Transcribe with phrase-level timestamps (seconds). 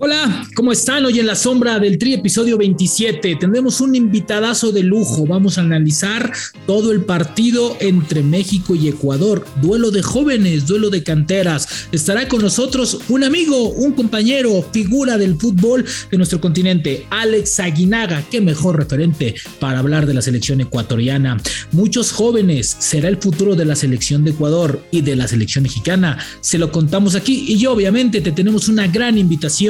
[0.00, 1.04] Hola, ¿cómo están?
[1.06, 5.26] Hoy en la sombra del Tri, episodio 27, tendremos un invitadazo de lujo.
[5.26, 6.32] Vamos a analizar
[6.68, 9.44] todo el partido entre México y Ecuador.
[9.60, 11.88] Duelo de jóvenes, duelo de canteras.
[11.90, 18.22] Estará con nosotros un amigo, un compañero, figura del fútbol de nuestro continente, Alex Aguinaga.
[18.30, 21.38] Qué mejor referente para hablar de la selección ecuatoriana.
[21.72, 26.18] Muchos jóvenes, será el futuro de la selección de Ecuador y de la selección mexicana.
[26.40, 29.67] Se lo contamos aquí y yo obviamente te tenemos una gran invitación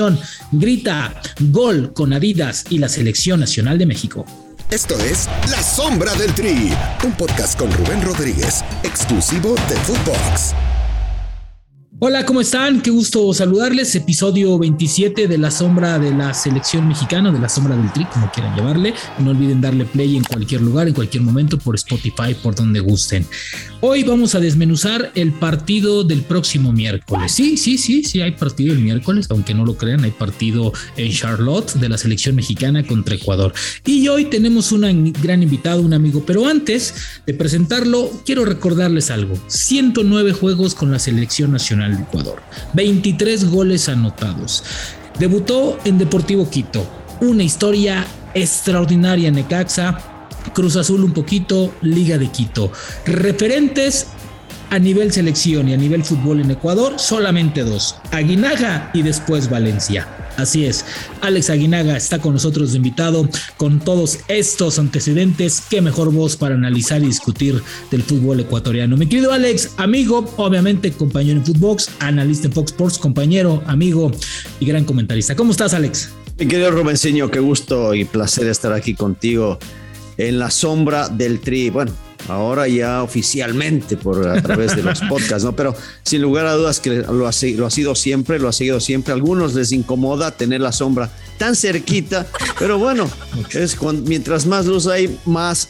[0.52, 4.24] grita gol con Adidas y la Selección Nacional de México.
[4.70, 6.73] Esto es La Sombra del Tri,
[7.04, 10.67] un podcast con Rubén Rodríguez, exclusivo de Footbox.
[12.01, 12.80] Hola, ¿cómo están?
[12.80, 13.93] Qué gusto saludarles.
[13.97, 18.30] Episodio 27 de La Sombra de la Selección Mexicana, de La Sombra del Tri, como
[18.30, 18.95] quieran llamarle.
[19.19, 23.27] No olviden darle play en cualquier lugar, en cualquier momento, por Spotify, por donde gusten.
[23.80, 27.33] Hoy vamos a desmenuzar el partido del próximo miércoles.
[27.33, 31.10] Sí, sí, sí, sí, hay partido el miércoles, aunque no lo crean, hay partido en
[31.10, 33.52] Charlotte de la Selección Mexicana contra Ecuador.
[33.85, 36.95] Y hoy tenemos un gran invitado, un amigo, pero antes
[37.27, 39.37] de presentarlo, quiero recordarles algo.
[39.49, 42.42] 109 juegos con la Selección Nacional de Ecuador.
[42.74, 44.64] 23 goles anotados.
[45.18, 46.86] Debutó en Deportivo Quito.
[47.20, 49.98] Una historia extraordinaria en Necaxa.
[50.54, 52.72] Cruz Azul un poquito, Liga de Quito.
[53.04, 54.06] Referentes
[54.70, 60.06] a nivel selección y a nivel fútbol en Ecuador, solamente dos, Aguinaga y después Valencia.
[60.38, 60.84] Así es,
[61.20, 65.64] Alex Aguinaga está con nosotros de invitado con todos estos antecedentes.
[65.69, 67.60] Qué mejor voz para analizar y discutir
[67.91, 68.97] del fútbol ecuatoriano.
[68.97, 74.12] Mi querido Alex, amigo, obviamente compañero en Footbox, analista en Fox Sports, compañero, amigo
[74.60, 75.34] y gran comentarista.
[75.34, 76.10] ¿Cómo estás, Alex?
[76.38, 79.59] Mi querido Rubenseño, qué gusto y placer estar aquí contigo
[80.19, 81.70] en la sombra del tri.
[81.70, 81.91] Bueno,
[82.28, 85.56] ahora ya oficialmente por a través de los podcasts, ¿no?
[85.56, 88.81] Pero sin lugar a dudas que lo ha, lo ha sido siempre, lo ha seguido
[88.81, 89.12] siempre.
[89.12, 92.26] A algunos les incomoda tener la sombra tan cerquita,
[92.59, 93.09] pero bueno,
[93.53, 95.69] es cuando, mientras más luz hay, más,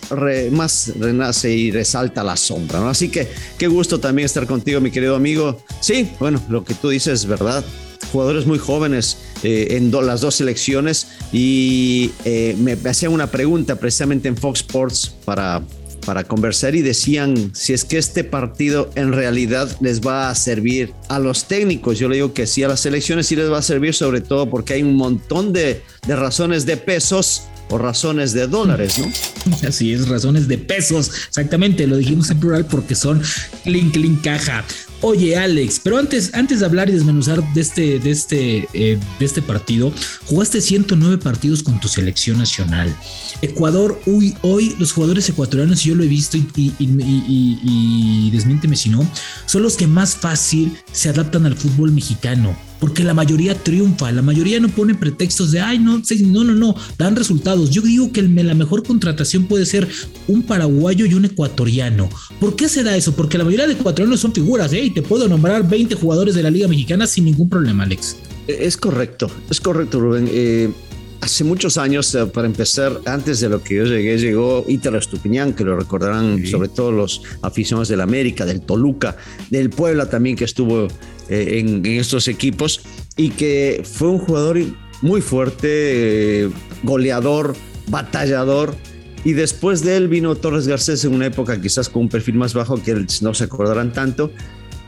[0.51, 2.89] más renace y resalta la sombra, ¿no?
[2.89, 5.63] Así que qué gusto también estar contigo, mi querido amigo.
[5.80, 7.64] Sí, bueno, lo que tú dices es verdad
[8.13, 13.77] jugadores muy jóvenes eh, en las dos selecciones y eh, me, me hacían una pregunta
[13.77, 15.63] precisamente en Fox Sports para,
[16.08, 20.95] para conversar y decían si es que este partido en realidad les va a servir
[21.11, 21.98] a los técnicos.
[21.98, 24.48] Yo le digo que sí, a las selecciones sí les va a servir, sobre todo
[24.48, 29.13] porque hay un montón de, de razones de pesos o razones de dólares, ¿no?
[29.69, 33.20] Así es, razones de pesos, exactamente, lo dijimos en plural porque son
[33.64, 34.64] clink, clink, caja.
[35.01, 39.25] Oye, Alex, pero antes, antes de hablar y desmenuzar de este, de este, eh, de
[39.25, 39.92] este partido,
[40.27, 42.95] jugaste 109 partidos con tu selección nacional.
[43.41, 49.08] Ecuador, hoy, hoy los jugadores ecuatorianos, yo lo he visto y, y desmiénteme si no,
[49.47, 54.22] son los que más fácil se adaptan al fútbol mexicano porque la mayoría triunfa, la
[54.22, 57.70] mayoría no pone pretextos de, ay, no, no, no, no, dan resultados.
[57.70, 59.89] Yo digo que la mejor contratación puede ser
[60.27, 62.08] un paraguayo y un ecuatoriano.
[62.40, 63.14] ¿Por qué se da eso?
[63.14, 64.90] Porque la mayoría de ecuatorianos son figuras, ¿eh?
[64.94, 68.16] Te puedo nombrar 20 jugadores de la Liga Mexicana sin ningún problema, Alex.
[68.46, 70.28] Es correcto, es correcto, Rubén.
[70.30, 70.70] Eh,
[71.20, 75.52] hace muchos años, eh, para empezar, antes de lo que yo llegué, llegó Ítalo Estupiñán,
[75.52, 79.17] que lo recordarán sobre todo los aficionados del América, del Toluca,
[79.51, 80.89] del Puebla también, que estuvo
[81.28, 82.80] eh, en, en, estos equipos
[83.17, 84.58] y que fue un jugador
[85.02, 86.51] muy fuerte, eh,
[86.83, 87.55] goleador,
[87.89, 88.74] batallador.
[89.24, 92.55] Y después de él vino Torres Garcés en una época quizás con un perfil más
[92.55, 94.30] bajo que no se acordarán tanto.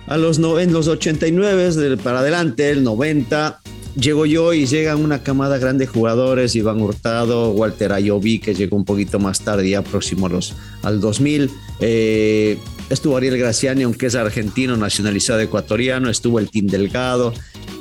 [0.06, 3.60] A los no, en los 89 para adelante, el 90,
[3.96, 8.76] llegó yo y llegan una camada grande de jugadores, Iván Hurtado, Walter Ayoví, que llegó
[8.76, 11.50] un poquito más tarde, ya próximo a los, al 2000.
[11.80, 12.58] Eh,
[12.88, 17.32] estuvo Ariel Graciani, aunque es argentino, nacionalizado ecuatoriano, estuvo el Team Delgado,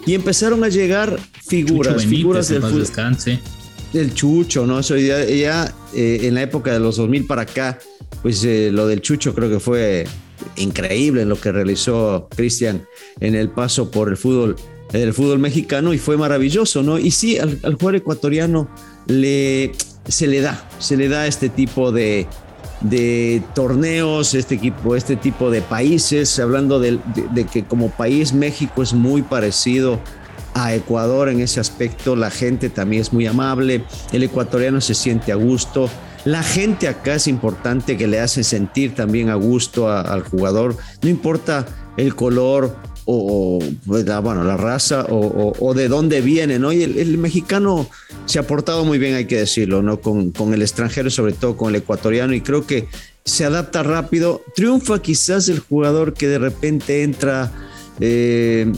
[0.05, 2.79] y empezaron a llegar figuras, Benítez, figuras del fútbol.
[2.79, 3.39] Descanse.
[3.93, 4.79] El Chucho, ¿no?
[4.79, 7.79] Eso ya, ya eh, en la época de los 2000 para acá,
[8.21, 10.05] pues eh, lo del Chucho creo que fue
[10.57, 12.85] increíble en lo que realizó Cristian
[13.19, 14.55] en el paso por el fútbol,
[14.93, 16.97] el fútbol mexicano y fue maravilloso, ¿no?
[16.97, 18.69] Y sí, al, jugador ecuatoriano
[19.07, 19.71] le,
[20.07, 22.27] se le da, se le da este tipo de,
[23.53, 26.99] torneos, este equipo, este tipo de países, hablando de,
[27.51, 29.99] que como país México es muy parecido
[30.55, 35.31] a Ecuador en ese aspecto, la gente también es muy amable, el ecuatoriano se siente
[35.31, 35.89] a gusto,
[36.25, 41.09] la gente acá es importante que le hace sentir también a gusto al jugador, no
[41.09, 42.75] importa el color
[43.11, 46.71] o, o bueno, la raza o, de dónde viene, ¿no?
[46.71, 47.89] Y el, mexicano
[48.25, 49.99] se ha portado muy bien, hay que decirlo, ¿no?
[49.99, 52.87] Con, con el extranjero, sobre todo con el ecuatoriano, y creo que
[53.25, 54.43] se adapta rápido.
[54.55, 57.51] Triunfa quizás el jugador que de repente entra
[57.99, 58.71] eh,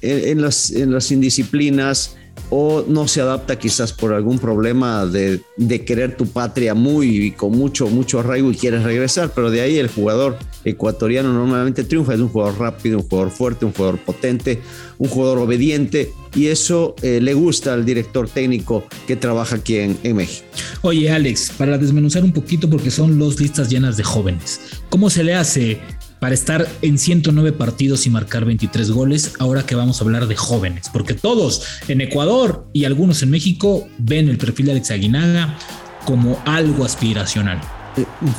[0.00, 2.16] en, las, en las indisciplinas,
[2.50, 7.52] o no se adapta quizás por algún problema de, de, querer tu patria muy con
[7.52, 12.20] mucho, mucho arraigo y quieres regresar, pero de ahí el jugador ecuatoriano normalmente triunfa, es
[12.20, 14.60] un jugador rápido, un jugador fuerte, un jugador potente,
[14.98, 19.98] un jugador obediente y eso eh, le gusta al director técnico que trabaja aquí en,
[20.02, 20.46] en México.
[20.82, 25.24] Oye Alex, para desmenuzar un poquito porque son dos listas llenas de jóvenes, ¿cómo se
[25.24, 25.80] le hace
[26.22, 30.36] para estar en 109 partidos y marcar 23 goles, ahora que vamos a hablar de
[30.36, 35.58] jóvenes, porque todos en Ecuador y algunos en México ven el perfil de Alex Aguinaga
[36.04, 37.60] como algo aspiracional.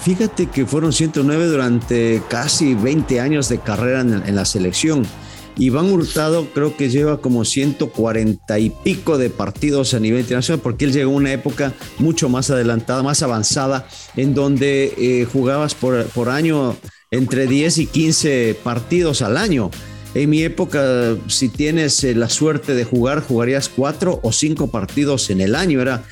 [0.03, 5.05] Fíjate que fueron 109 durante casi 20 años de carrera en, la selección.
[5.57, 10.85] Iván Hurtado creo que lleva como 140 y pico de partidos a nivel internacional porque
[10.85, 16.05] él llegó a una época mucho más adelantada, más avanzada, en donde eh, jugabas por,
[16.07, 16.75] por año
[17.11, 19.69] entre 10 y 15 partidos al año.
[20.15, 25.31] En mi época, si tienes eh, la suerte de jugar, jugarías cuatro o cinco partidos
[25.31, 25.81] en el año.
[25.81, 26.03] Era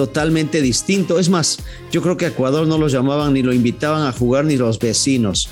[0.00, 1.18] totalmente distinto.
[1.18, 1.58] Es más,
[1.92, 4.78] yo creo que a Ecuador no los llamaban ni lo invitaban a jugar ni los
[4.78, 5.50] vecinos.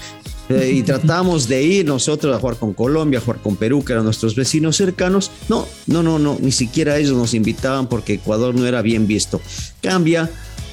[0.49, 3.93] Eh, y tratamos de ir nosotros a jugar con Colombia, a jugar con Perú, que
[3.93, 5.31] eran nuestros vecinos cercanos.
[5.51, 9.39] No, no, no, no, ni siquiera ellos nos invitaban porque Ecuador no era bien visto.
[9.83, 10.31] Cambia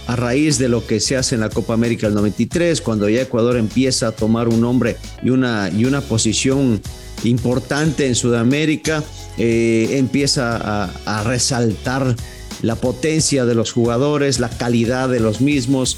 [0.07, 3.23] a raíz de lo que se hace en la Copa América del 93, cuando ya
[3.23, 6.79] Ecuador empieza a tomar un nombre y una, y una posición
[7.25, 9.03] importante en Sudamérica,
[9.37, 12.15] eh, empieza a, resaltar
[12.61, 15.97] la potencia de los jugadores, la calidad de los mismos,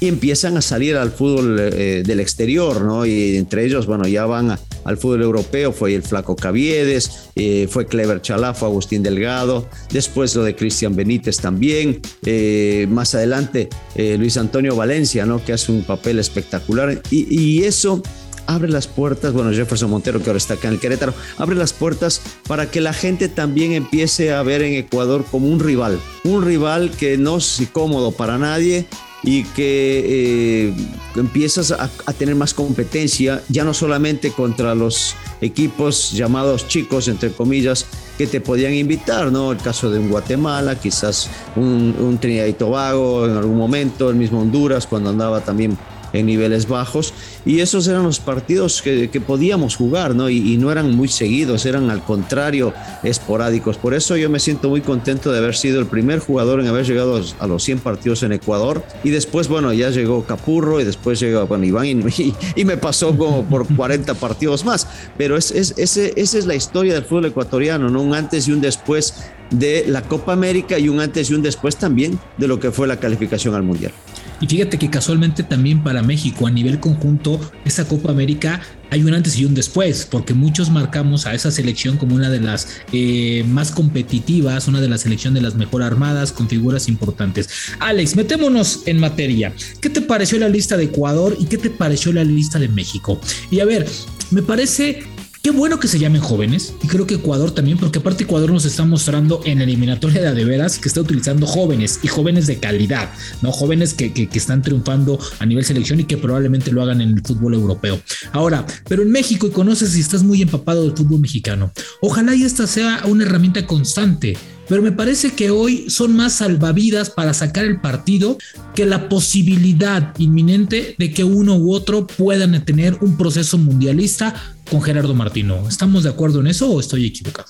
[0.00, 3.04] y empiezan a salir al fútbol eh, del exterior, ¿no?
[3.04, 7.86] Y entre ellos, bueno, ya van al fútbol europeo, fue el Flaco Caviedes, eh, fue
[7.86, 14.76] Clever Chalafo, Agustín Delgado, después lo de Cristian Benítez también, eh, más adelante Luis Antonio
[14.76, 15.44] Valencia, ¿no?
[15.44, 17.02] Que hace un papel espectacular.
[17.10, 18.00] Y, y eso
[18.48, 21.72] abre las puertas, bueno, Jefferson Montero, que ahora está acá en el Querétaro, abre las
[21.72, 26.44] puertas para que la gente también empiece a ver en Ecuador como un rival, un
[26.44, 28.86] rival que no es cómodo para nadie,
[29.22, 30.74] y que eh,
[31.16, 37.86] empiezas a, tener más competencia, ya no solamente contra los equipos llamados chicos, entre comillas,
[38.16, 39.52] que te podían invitar, ¿no?
[39.52, 44.16] El caso de un Guatemala, quizás un, un Trinidad y Tobago en algún momento, el
[44.16, 45.76] mismo Honduras cuando andaba también
[46.12, 47.12] en niveles bajos
[47.44, 50.30] y esos eran los partidos que, podíamos jugar, ¿no?
[50.30, 52.72] Y, no eran muy seguidos, eran al contrario
[53.02, 53.76] esporádicos.
[53.76, 56.86] Por eso yo me siento muy contento de haber sido el primer jugador en haber
[56.86, 61.20] llegado a los 100 partidos en Ecuador y después, bueno, ya llegó Capurro y después
[61.20, 61.86] llegó, Iván
[62.56, 67.04] y, me pasó como por 40 partidos más, pero es, esa es la historia del
[67.04, 68.02] fútbol ecuatoriano, ¿no?
[68.02, 69.14] Un antes y un después
[69.50, 72.86] de la Copa América y un antes y un después también de lo que fue
[72.86, 73.92] la calificación al Mundial.
[74.40, 78.60] Y fíjate que casualmente también para México a nivel conjunto, esa Copa América
[78.90, 82.40] hay un antes y un después, porque muchos marcamos a esa selección como una de
[82.40, 87.48] las eh, más competitivas, una de las selecciones de las mejor armadas, con figuras importantes.
[87.80, 89.52] Alex, metémonos en materia.
[89.80, 93.20] ¿Qué te pareció la lista de Ecuador y qué te pareció la lista de México?
[93.50, 93.86] Y a ver,
[94.30, 95.02] me parece
[95.42, 98.64] Qué bueno que se llamen jóvenes y creo que Ecuador también, porque aparte Ecuador nos
[98.64, 103.10] está mostrando en la eliminatoria de veras que está utilizando jóvenes y jóvenes de calidad,
[103.40, 107.10] no jóvenes que, que, están triunfando a nivel selección y que probablemente lo hagan en
[107.10, 108.00] el fútbol europeo.
[108.32, 112.42] Ahora, pero en México y conoces si estás muy empapado del fútbol mexicano, ojalá y
[112.42, 114.36] esta sea una herramienta constante
[114.68, 118.38] pero me parece que hoy son más salvavidas para sacar el partido
[118.74, 124.34] que la posibilidad inminente de que uno u otro puedan tener un proceso mundialista
[124.70, 125.68] con Gerardo Martino.
[125.68, 127.48] ¿Estamos de acuerdo en eso o estoy equivocado?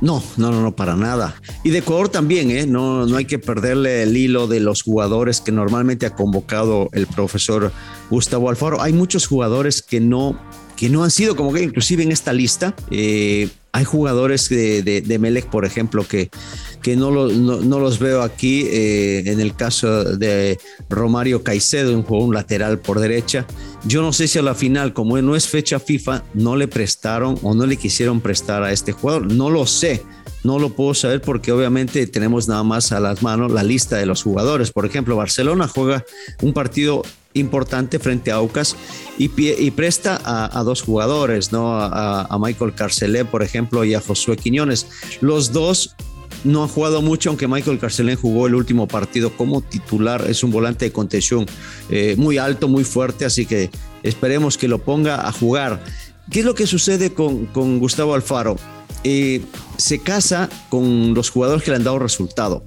[0.00, 1.40] No, no, no, no, para nada.
[1.64, 2.66] Y de Ecuador también, ¿eh?
[2.66, 7.06] No, no hay que perderle el hilo de los jugadores que normalmente ha convocado el
[7.06, 7.72] profesor
[8.10, 8.82] Gustavo Alfaro.
[8.82, 10.38] Hay muchos jugadores que no,
[10.76, 12.74] que no han sido como que inclusive en esta lista.
[12.90, 16.30] Eh, hay jugadores de, de, Melec, por ejemplo, que,
[16.80, 18.62] que no, no, los veo aquí.
[18.70, 23.46] Eh, en el caso de Romario Caicedo, un jugador lateral por derecha.
[23.84, 27.38] Yo no sé si a la final, como no es fecha FIFA, no le prestaron
[27.42, 29.30] o no le quisieron prestar a este jugador.
[29.30, 30.02] No lo sé.
[30.42, 34.06] No lo puedo saber porque obviamente tenemos nada más a las manos la lista de
[34.06, 34.70] los jugadores.
[34.70, 36.04] Por ejemplo, Barcelona juega
[36.40, 37.02] un partido
[37.38, 38.76] importante frente a Aucas
[39.18, 39.28] y,
[39.70, 41.76] presta a, dos jugadores, ¿no?
[41.80, 44.86] A, Michael Carcelé, por ejemplo, y a Josué Quiñones.
[45.20, 45.94] Los dos
[46.44, 50.24] no han jugado mucho, aunque Michael Carcelén jugó el último partido como titular.
[50.28, 51.46] Es un volante de contención
[51.90, 53.70] eh, muy alto, muy fuerte, así que
[54.02, 55.82] esperemos que lo ponga a jugar.
[56.30, 58.56] ¿Qué es lo que sucede con, con Gustavo Alfaro?
[59.04, 59.40] Eh,
[59.76, 62.64] se casa con los jugadores que le han dado resultado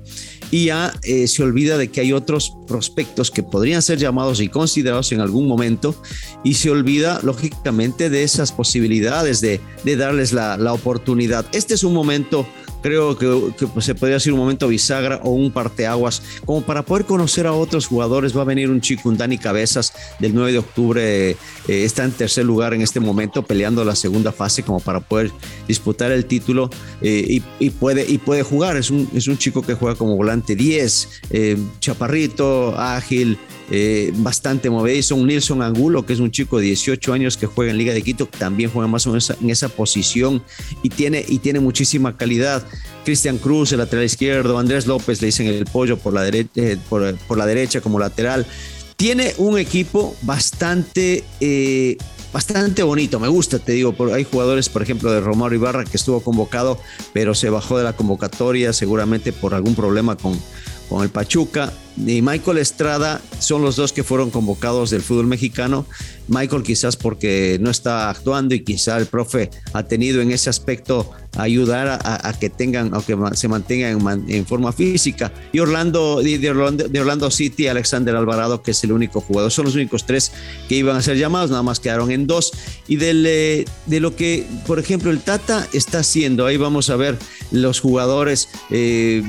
[0.51, 4.49] y ya eh, se olvida de que hay otros prospectos que podrían ser llamados y
[4.49, 5.95] considerados en algún momento
[6.43, 9.59] y se olvida lógicamente de esas posibilidades de,
[9.95, 11.45] darles la, oportunidad.
[11.51, 12.47] Este es un momento
[12.81, 17.47] creo que, se podría ser un momento bisagra o un parteaguas, como para poder conocer
[17.47, 18.35] a otros jugadores.
[18.35, 21.35] Va a venir un chico, un Dani Cabezas, del 9 de octubre, eh,
[21.67, 25.31] está en tercer lugar en este momento, peleando la segunda fase, como para poder
[25.67, 26.69] disputar el título
[27.01, 28.77] eh, y, puede, y puede jugar.
[28.77, 33.37] Es un, es un chico que juega como volante 10, eh, chaparrito, ágil.
[34.15, 37.77] bastante movedizo, un Nilson Angulo, que es un chico de 18 años que juega en
[37.77, 40.41] Liga de Quito, también juega más o menos en esa posición
[40.81, 42.65] y tiene, y tiene muchísima calidad.
[43.05, 46.77] Cristian Cruz, el lateral izquierdo, Andrés López, le dicen el pollo por la, derecha, eh,
[46.89, 48.45] por, la derecha como lateral.
[48.95, 51.97] Tiene un equipo bastante, eh,
[52.33, 53.95] bastante bonito, me gusta, te digo.
[54.13, 56.79] Hay jugadores, por ejemplo, de Romario Ibarra que estuvo convocado,
[57.13, 60.37] pero se bajó de la convocatoria seguramente por algún problema con,
[60.89, 61.71] con el Pachuca
[62.05, 65.85] y Michael Estrada son los dos que fueron convocados del fútbol mexicano.
[66.29, 71.11] Michael quizás porque no está actuando y quizá el profe ha tenido en ese aspecto
[71.37, 75.31] ayudar a, que tengan, o que se mantengan en, forma física.
[75.51, 79.51] Y Orlando de, Orlando, de Orlando City, Alexander Alvarado, que es el único jugador.
[79.51, 80.31] Son los únicos tres
[80.67, 82.51] que iban a ser llamados, nada más quedaron en dos.
[82.87, 87.17] Y de lo que, por ejemplo, el Tata está haciendo, ahí vamos a ver
[87.51, 89.23] los jugadores, eh,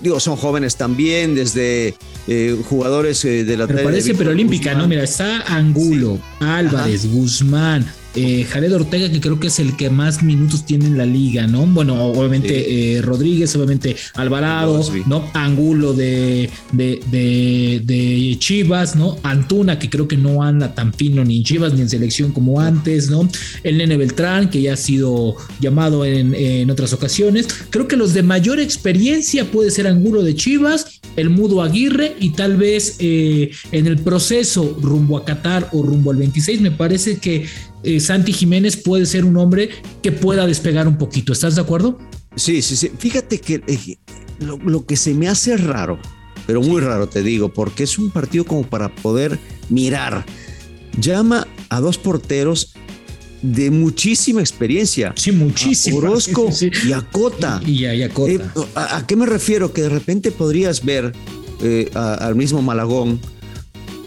[0.00, 1.94] digo, son jóvenes también, desde
[2.26, 4.88] eh, jugadores eh, de la Pero parece pero olímpica, ¿no?
[4.88, 7.84] Mira, está Angulo, Álvarez, Guzmán,
[8.16, 11.46] eh, Jared Ortega, que creo que es el que más minutos tiene en la liga,
[11.46, 11.66] ¿no?
[11.66, 15.30] Bueno, obviamente eh, Rodríguez, obviamente Alvarado, ¿no?
[15.34, 19.18] Angulo de, de, Chivas, ¿no?
[19.22, 22.60] Antuna, que creo que no anda tan fino ni en Chivas ni en selección como
[22.60, 23.28] antes, ¿no?
[23.62, 27.48] El Nene Beltrán, que ya ha sido llamado en, otras ocasiones.
[27.70, 32.30] Creo que los de mayor experiencia puede ser Angulo de Chivas, el Mudo Aguirre y
[32.30, 37.18] tal vez eh, en el proceso rumbo a Qatar o rumbo al 26, me parece
[37.18, 37.46] que
[37.86, 39.70] eh, Santi Jiménez puede ser un hombre
[40.02, 41.32] que pueda despegar un poquito.
[41.32, 41.98] ¿Estás de acuerdo?
[42.34, 42.90] Sí, sí, sí.
[42.98, 43.98] Fíjate que eh,
[44.40, 46.00] lo, que se me hace raro,
[46.48, 49.38] pero muy raro te digo, porque es un partido como para poder
[49.68, 50.26] mirar.
[51.00, 52.74] Llama a dos porteros
[53.40, 55.12] de muchísima experiencia.
[55.14, 55.98] Sí, muchísimo.
[55.98, 56.50] Orozco
[56.88, 57.60] y Acota.
[57.64, 58.32] Y, a, Acota.
[58.32, 58.40] Eh,
[58.74, 59.72] ¿a, qué me refiero?
[59.72, 61.12] Que de repente podrías ver
[61.94, 63.20] al mismo Malagón.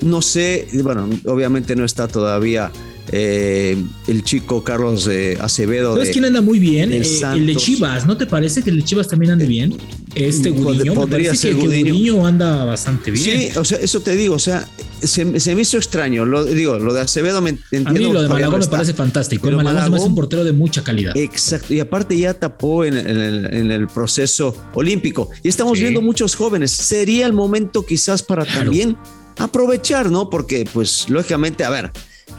[0.02, 2.72] No sé, bueno, obviamente no está todavía
[3.12, 5.94] eh, el chico Carlos eh, Acevedo.
[5.94, 6.92] ¿Sabes quién anda muy bien?
[6.92, 9.76] Eh, el de Chivas, ¿no te parece que el de Chivas también ande bien?
[10.16, 12.26] Este Gudiño, podría ser que, Gudiño.
[12.26, 13.52] anda bastante bien.
[13.52, 14.68] Sí, o sea, eso te digo, o sea,
[15.02, 16.26] se, me hizo extraño.
[16.26, 17.90] Lo digo, lo de Acevedo me entiendo.
[17.90, 19.44] A mí lo de Malagón me parece fantástico.
[19.44, 21.16] Pero Malagón, es un portero de mucha calidad.
[21.18, 25.30] Exacto, y aparte ya tapó en, el, proceso olímpico.
[25.44, 26.72] Y estamos viendo muchos jóvenes.
[26.72, 28.98] Sería el momento quizás para también
[29.38, 30.30] aprovechar, ¿no?
[30.30, 31.92] Porque, pues, lógicamente, a ver,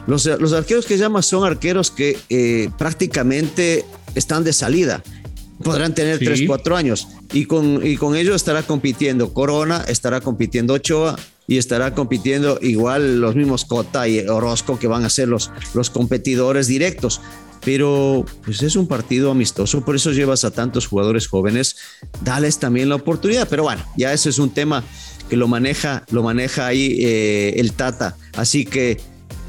[0.06, 5.02] los, arqueros que llamas son arqueros que eh, prácticamente están de salida.
[5.62, 7.08] Podrán tener 3, 4 años.
[7.32, 11.16] Y con, y con ello estará compitiendo Corona, estará compitiendo Ochoa
[11.46, 15.90] y estará compitiendo igual los mismos Cota y Orozco que van a ser los, los
[15.90, 17.20] competidores directos.
[17.62, 21.76] Pero pues es un partido amistoso, por eso llevas a tantos jugadores jóvenes,
[22.22, 24.82] dales también la oportunidad, pero bueno, ya ese es un tema
[25.28, 28.98] que lo maneja, lo maneja ahí eh, el Tata, así que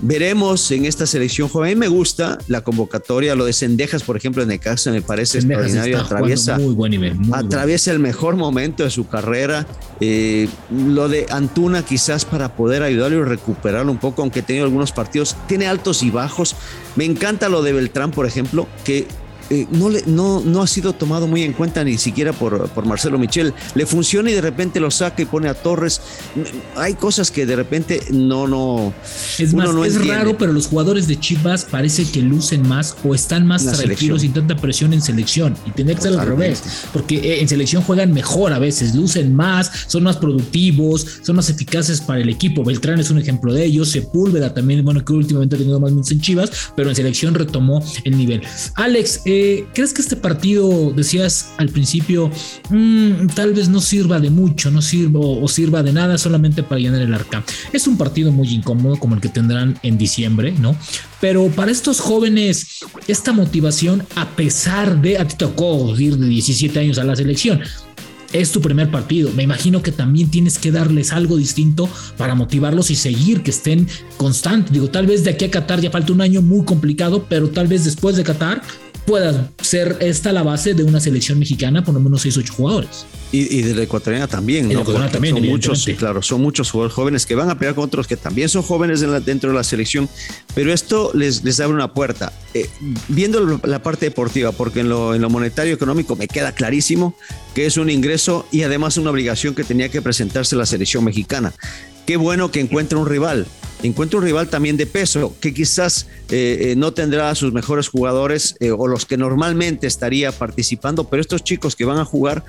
[0.01, 1.71] Veremos en esta selección joven.
[1.71, 5.01] A mí me gusta la convocatoria, lo de Sendejas, por ejemplo, en el caso me
[5.01, 5.99] parece extraordinario.
[5.99, 9.67] Atraviesa, muy buen nivel, atraviesa el mejor momento de su carrera.
[9.99, 14.65] Eh, lo de Antuna, quizás para poder ayudarlo y recuperarlo un poco, aunque ha tenido
[14.65, 16.55] algunos partidos, tiene altos y bajos.
[16.95, 19.05] Me encanta lo de Beltrán, por ejemplo, que
[19.51, 22.85] eh, no, le, no, no ha sido tomado muy en cuenta ni siquiera por, por
[22.85, 23.53] Marcelo Michel.
[23.75, 25.99] Le funciona y de repente lo saca y pone a Torres.
[26.77, 28.93] Hay cosas que de repente no, no.
[29.37, 33.45] Es más, es raro, pero los jugadores de Chivas parece que lucen más o están
[33.45, 35.57] más tranquilos sin tanta presión en selección.
[35.65, 39.35] Y tendría que ser al revés, porque eh, en selección juegan mejor a veces, lucen
[39.35, 42.63] más, son más productivos, son más eficaces para el equipo.
[42.63, 43.89] Beltrán es un ejemplo de ellos.
[43.89, 47.83] Sepúlveda también, bueno, que últimamente ha tenido más minutos en Chivas, pero en selección retomó
[48.05, 48.41] el nivel.
[48.75, 49.40] Alex, eh,
[49.73, 52.29] ¿crees que este partido, decías al principio,
[52.69, 56.79] mm, tal vez no sirva de mucho, no sirva o sirva de nada solamente para
[56.79, 57.43] llenar el arca?
[57.73, 60.75] Es un partido muy incómodo como el que tendrán en diciembre, ¿no?
[61.19, 66.79] Pero para estos jóvenes, esta motivación, a pesar de, a ti tocó ir de 17
[66.79, 67.61] años a la selección,
[68.33, 69.31] es tu primer partido.
[69.35, 73.87] Me imagino que también tienes que darles algo distinto para motivarlos y seguir, que estén
[74.17, 74.71] constantes.
[74.71, 77.67] Digo, tal vez de aquí a Qatar ya falta un año muy complicado, pero tal
[77.67, 78.61] vez después de Qatar
[79.11, 83.05] pueda ser esta la base de una selección mexicana, por lo menos 6, 8 jugadores.
[83.33, 84.85] Y, de la ecuatoriana también, ¿no?
[85.09, 88.15] también, son muchos, claro, son muchos jugadores jóvenes que van a pelear con otros que
[88.15, 90.07] también son jóvenes dentro de la selección,
[90.55, 92.31] pero esto les, les abre una puerta.
[92.53, 92.69] Eh,
[93.09, 97.13] viendo la parte deportiva, porque en lo, en lo monetario económico me queda clarísimo
[97.53, 101.53] que es un ingreso y además una obligación que tenía que presentarse la selección mexicana.
[102.05, 103.45] Qué bueno que encuentre un rival,
[103.83, 107.87] encuentra un rival también de peso, que quizás eh, eh, no tendrá a sus mejores
[107.87, 112.43] jugadores o los que normalmente estaría participando, pero estos chicos que van a jugar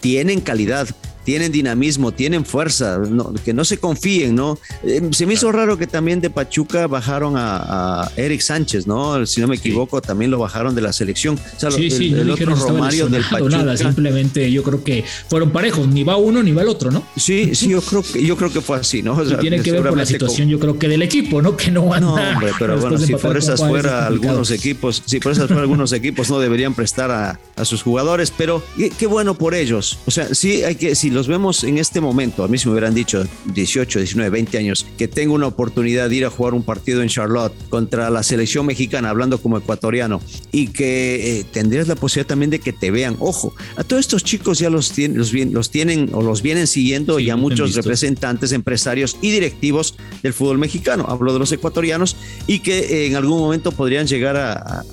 [0.00, 0.88] tienen calidad,
[1.24, 2.98] tienen dinamismo, tienen fuerza,
[3.44, 4.58] que no se confíen, ¿no?
[4.82, 9.26] Eh, se me hizo raro que también de Pachuca bajaron a, Eric Sánchez, ¿no?
[9.26, 11.38] Si no me equivoco, también lo bajaron de la selección.
[11.38, 13.58] O sí, sí, el, otro Romario del Pachuca.
[13.58, 17.02] Nada, simplemente yo creo que fueron parejos, ni va uno ni va el otro, ¿no?
[17.16, 19.18] Sí, sí, yo creo que, yo creo que fue así, ¿no?
[19.38, 21.56] tiene que ver con la situación, yo creo que del equipo, ¿no?
[21.56, 22.00] Que no anda.
[22.00, 25.92] No, hombre, pero bueno, si por esas fuera algunos equipos, si por esas fuera algunos
[25.92, 28.62] equipos no deberían prestar a, a sus jugadores, pero
[28.98, 29.98] qué, bueno por ellos.
[30.06, 32.72] O sea, sí hay que, si los vemos en este momento, a mí si me
[32.72, 36.62] hubieran dicho 18, 19, 20 años, que tengo una oportunidad de ir a jugar un
[36.62, 40.20] partido en Charlotte contra la selección mexicana, hablando como ecuatoriano,
[40.52, 43.16] y que eh, tendrías la posibilidad también de que te vean.
[43.18, 47.18] Ojo, a todos estos chicos ya los, tienen, los, los tienen o los vienen siguiendo
[47.18, 50.67] ya muchos representantes, empresarios y directivos del fútbol mexicano.
[51.08, 54.84] Hablo de los ecuatorianos y que eh, en algún momento podrían llegar a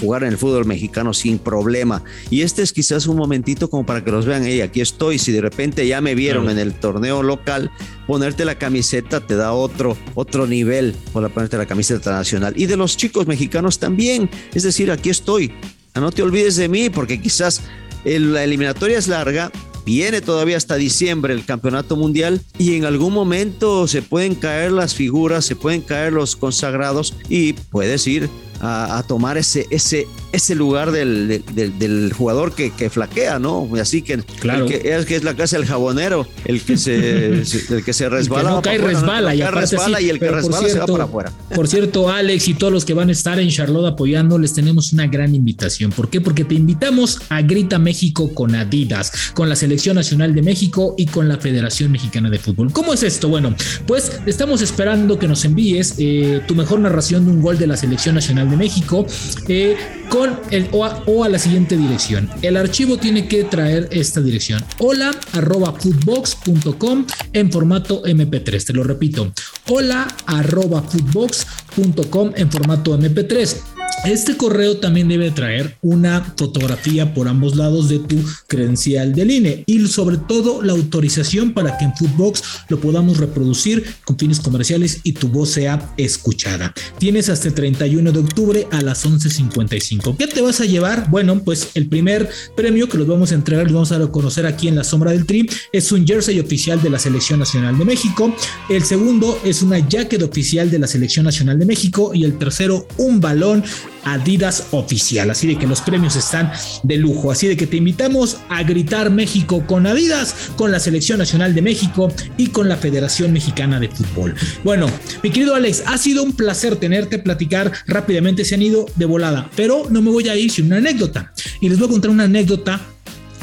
[0.00, 2.02] jugar en el fútbol mexicano sin problema.
[2.30, 5.32] Y este es quizás un momentito como para que los vean, hey, aquí estoy, si
[5.32, 7.70] de repente ya me vieron en el torneo local,
[8.06, 12.54] ponerte la camiseta te da otro, otro nivel para ponerte la camiseta nacional.
[12.56, 15.52] Y de los chicos mexicanos también, es decir, aquí estoy.
[15.94, 17.62] Ah, no te olvides de mí porque quizás
[18.04, 19.50] la eliminatoria es larga,
[19.84, 24.94] viene todavía hasta diciembre el campeonato mundial y en algún momento se pueden caer las
[24.94, 28.28] figuras, se pueden caer los consagrados y puedes ir
[28.62, 33.68] a, tomar ese, ese, ese lugar del, del, jugador que, que, flaquea, ¿no?
[33.80, 34.66] Así que, claro.
[34.66, 37.26] que, es, que es la casa del jabonero, el que se,
[37.70, 38.50] el que se resbala.
[38.50, 41.32] no cae, resbala, y, resbala y el que resbala se va para afuera.
[41.54, 44.92] Por cierto, Alex y todos los que van a estar en Charlotte apoyando, les tenemos
[44.92, 45.90] una gran invitación.
[45.90, 46.20] ¿Por qué?
[46.20, 51.06] Porque te invitamos a Grita México con Adidas, con la Selección Nacional de México y
[51.06, 52.72] con la Federación Mexicana de Fútbol.
[52.72, 53.28] ¿Cómo es esto?
[53.28, 53.56] Bueno,
[53.88, 57.76] pues estamos esperando que nos envíes eh, tu mejor narración de un gol de la
[57.76, 59.06] Selección Nacional de México
[59.48, 59.76] eh,
[60.08, 60.84] con el o
[61.24, 62.28] a, la siguiente dirección.
[62.42, 64.62] El archivo tiene que traer esta dirección.
[64.78, 68.66] Hola arroba footbox.com en formato MP3.
[68.66, 69.32] Te lo repito.
[69.68, 73.71] Hola arroba footbox.com en formato MP3.
[74.04, 78.16] Este correo también debe traer una fotografía por ambos lados de tu
[78.48, 83.84] credencial del INE y sobre todo la autorización para que en Footbox lo podamos reproducir
[84.04, 86.74] con fines comerciales y tu voz sea escuchada.
[86.98, 90.16] Tienes hasta el 31 de octubre a las 11.55.
[90.16, 91.08] ¿Qué te vas a llevar?
[91.08, 94.66] Bueno, pues el primer premio que los vamos a entregar, los vamos a conocer aquí
[94.66, 98.34] en la sombra del tri, es un jersey oficial de la Selección Nacional de México.
[98.68, 102.86] El segundo es una jacket oficial de la Selección Nacional de México y el tercero
[102.96, 103.62] un balón
[104.04, 105.30] Adidas oficial.
[105.30, 106.50] Así de que los premios están
[106.82, 107.30] de lujo.
[107.30, 111.62] Así de que te invitamos a gritar México con Adidas, con la Selección Nacional de
[111.62, 114.34] México y con la Federación Mexicana de Fútbol.
[114.64, 114.90] Bueno,
[115.22, 118.44] mi querido Alex, ha sido un placer tenerte, platicar rápidamente.
[118.44, 121.32] Se han ido de volada, pero no me voy a ir sin una anécdota.
[121.60, 122.80] Y les voy a contar una anécdota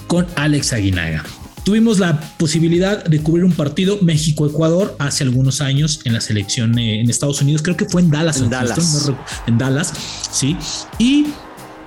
[0.08, 1.23] con Alex Aguinaga.
[1.69, 6.99] Tuvimos la posibilidad de cubrir un partido México-Ecuador hace algunos años en la selección eh,
[6.99, 8.41] en Estados Unidos, creo que fue en Dallas.
[8.41, 9.12] En Dallas.
[9.45, 9.93] en Dallas,
[10.32, 10.58] sí.
[10.97, 11.27] Y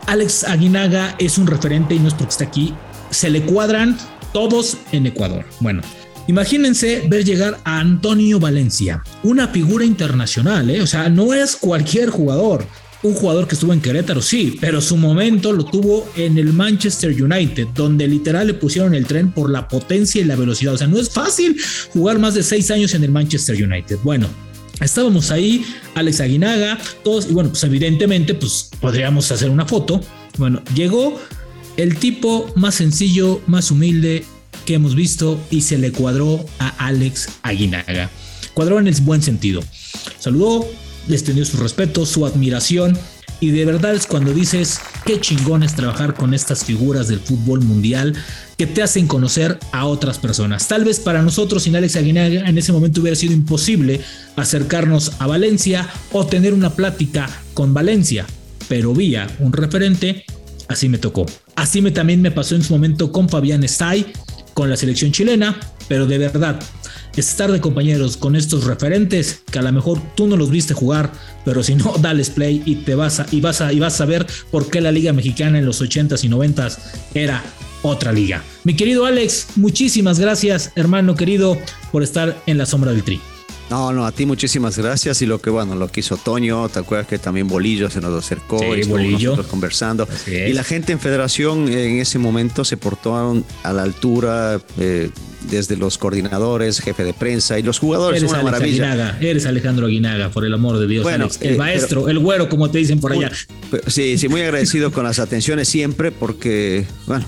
[0.06, 2.72] Alex Aguinaga es un referente y no es porque está aquí,
[3.10, 3.98] se le cuadran
[4.32, 5.44] todos en Ecuador.
[5.58, 5.82] Bueno,
[6.28, 10.80] Imagínense ver llegar a Antonio Valencia, una figura internacional, ¿eh?
[10.80, 12.64] o sea, no es cualquier jugador
[13.02, 17.10] un jugador que estuvo en Querétaro, sí, pero su momento lo tuvo en el Manchester
[17.10, 20.74] United, donde literal le pusieron el tren por la potencia y la velocidad.
[20.74, 21.56] O sea, no es fácil
[21.92, 23.98] jugar más de seis años en el Manchester United.
[24.04, 24.28] Bueno,
[24.80, 30.00] estábamos ahí, Alex Aguinaga, todos, y bueno, pues evidentemente, pues podríamos hacer una foto.
[30.38, 31.20] Bueno, llegó
[31.76, 34.24] el tipo más sencillo, más humilde
[34.64, 38.10] que hemos visto y se le cuadró a Alex Aguinaga.
[38.54, 39.62] Cuadró en el buen sentido.
[40.18, 40.68] Saludó,
[41.08, 42.98] les tendió su respeto, su admiración.
[43.40, 47.60] Y de verdad es cuando dices qué chingón es trabajar con estas figuras del fútbol
[47.60, 48.14] mundial
[48.56, 50.68] que te hacen conocer a otras personas.
[50.68, 54.00] Tal vez para nosotros sin Alex Aguinaga en ese momento hubiera sido imposible
[54.36, 58.26] acercarnos a Valencia o tener una plática con Valencia,
[58.68, 60.24] pero vía un referente,
[60.68, 61.26] así me tocó.
[61.56, 64.06] Así me también me pasó en su momento con Fabián Stay,
[64.54, 66.60] con la selección chilena, pero de verdad,
[67.16, 71.12] estar de compañeros con estos referentes que a lo mejor tú no los viste jugar,
[71.44, 74.04] pero si no, dales play y te vas a, y vas a, y vas a
[74.04, 76.78] ver por qué la Liga Mexicana en los 80s y 90s
[77.14, 77.42] era
[77.82, 78.42] otra liga.
[78.64, 81.58] Mi querido Alex, muchísimas gracias, hermano querido,
[81.90, 83.20] por estar en la sombra del tri.
[83.70, 85.22] No, no, a ti muchísimas gracias.
[85.22, 88.12] Y lo que, bueno, lo que hizo Toño, ¿te acuerdas que también Bolillo se nos
[88.22, 90.06] acercó y nosotros conversando?
[90.26, 95.08] Y la gente en Federación en ese momento se portaron a la altura, eh,
[95.50, 98.22] desde los coordinadores, jefe de prensa y los jugadores.
[98.22, 99.18] Eres una maravilla.
[99.20, 101.02] eres Alejandro Aguinaga, por el amor de Dios.
[101.02, 103.30] Bueno, el eh, maestro, el güero, como te dicen por allá.
[103.86, 107.26] Sí, sí, muy agradecido con las atenciones siempre, porque, bueno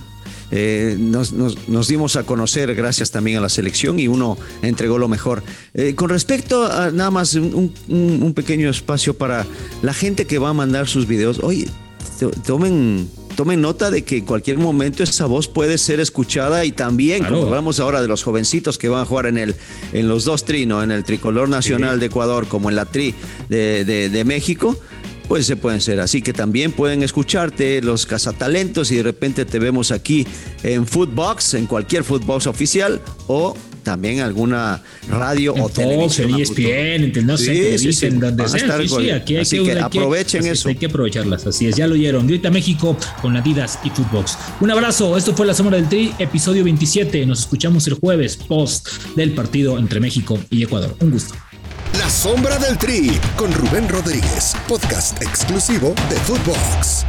[0.56, 5.42] eh, nos, dimos a conocer gracias también a la selección y uno entregó lo mejor.
[5.74, 9.46] Eh, con respecto a nada más un, pequeño espacio para
[9.82, 11.68] la gente que va a mandar sus videos, oye,
[12.46, 17.24] tomen tomen nota de que en cualquier momento esa voz puede ser escuchada y también,
[17.24, 19.56] como hablamos ahora de los jovencitos que van a jugar en el
[19.92, 23.14] en los dos trinos, en el tricolor nacional de Ecuador como en la tri
[23.48, 24.78] de, de México,
[25.28, 26.00] pues se pueden ser.
[26.00, 30.26] Así que también pueden escucharte los cazatalentos y de repente te vemos aquí
[30.62, 36.34] en Footbox, en cualquier Footbox oficial o también alguna radio o televisión.
[36.34, 38.76] ESPN, no sé, sí, sí, donde sea.
[39.14, 40.68] aquí hay así que, aprovechen eso.
[40.68, 42.26] Hay que aprovecharlas, así es, ya lo oyeron.
[42.26, 44.36] Grita México con Adidas y Footbox.
[44.60, 47.24] Un abrazo, esto fue La Sombra del Tri, episodio 27.
[47.26, 50.96] Nos escuchamos el jueves post del partido entre México y Ecuador.
[51.00, 51.34] Un gusto.
[51.98, 57.06] La sombra del tri con Rubén Rodríguez, podcast exclusivo de Footbox.